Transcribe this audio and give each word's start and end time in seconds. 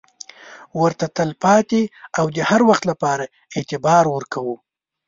ورته 0.81 1.05
تل 1.15 1.29
پاتې 1.43 1.81
او 2.19 2.25
د 2.35 2.37
هروخت 2.49 2.83
لپاره 2.91 3.25
اعتبار 3.57 4.03
ورکوو. 4.15 4.55